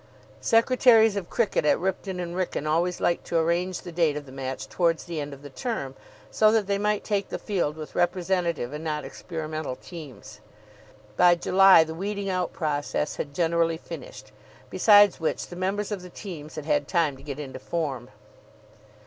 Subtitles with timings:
[0.41, 4.31] Secretaries of cricket at Ripton and Wrykyn always liked to arrange the date of the
[4.31, 5.93] match towards the end of the term,
[6.31, 10.39] so that they might take the field with representative and not experimental teams.
[11.17, 14.31] By July the weeding out process had generally finished.
[14.71, 18.09] Besides which the members of the teams had had time to get into form.